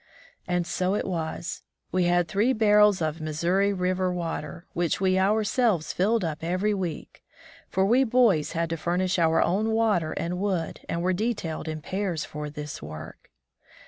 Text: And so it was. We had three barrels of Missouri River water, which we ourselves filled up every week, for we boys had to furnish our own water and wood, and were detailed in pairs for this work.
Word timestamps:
And 0.47 0.65
so 0.65 0.95
it 0.95 1.05
was. 1.05 1.61
We 1.91 2.05
had 2.05 2.27
three 2.27 2.53
barrels 2.53 3.03
of 3.03 3.21
Missouri 3.21 3.71
River 3.71 4.11
water, 4.11 4.65
which 4.73 4.99
we 4.99 5.19
ourselves 5.19 5.93
filled 5.93 6.25
up 6.25 6.39
every 6.43 6.73
week, 6.73 7.23
for 7.69 7.85
we 7.85 8.03
boys 8.03 8.53
had 8.53 8.71
to 8.71 8.77
furnish 8.77 9.19
our 9.19 9.43
own 9.43 9.69
water 9.73 10.13
and 10.13 10.39
wood, 10.39 10.79
and 10.89 11.03
were 11.03 11.13
detailed 11.13 11.67
in 11.67 11.81
pairs 11.83 12.25
for 12.25 12.49
this 12.49 12.81
work. 12.81 13.29